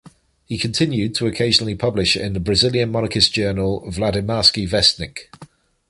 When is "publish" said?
1.75-2.17